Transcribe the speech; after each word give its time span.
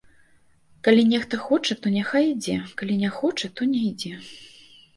Калі 0.87 1.03
нехта 1.11 1.39
хоча, 1.49 1.77
то 1.85 1.93
няхай 1.97 2.25
ідзе, 2.33 2.57
калі 2.81 2.99
не 3.05 3.13
хоча, 3.21 3.47
то 3.57 3.71
не 3.77 3.87
ідзе. 3.93 4.13